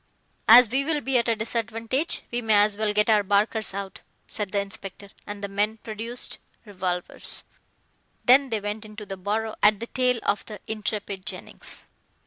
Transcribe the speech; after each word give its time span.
"As 0.47 0.67
we 0.67 0.83
will 0.83 0.99
be 0.99 1.19
at 1.19 1.27
a 1.27 1.35
disadvantage, 1.35 2.23
we 2.31 2.41
may 2.41 2.55
as 2.55 2.75
well 2.75 2.91
get 2.91 3.07
our 3.07 3.21
barkers 3.21 3.71
out," 3.75 4.01
said 4.27 4.51
the 4.51 4.59
inspector, 4.59 5.09
and 5.27 5.43
the 5.43 5.47
men 5.47 5.77
produced 5.77 6.39
revolvers. 6.65 7.43
Then 8.25 8.49
they 8.49 8.59
went 8.59 8.83
into 8.83 9.05
the 9.05 9.15
burrow 9.15 9.53
at 9.61 9.79
the 9.79 9.85
tail 9.85 10.19
of 10.23 10.43
the 10.47 10.59
intrepid 10.65 11.23
Jennings. 11.27 11.83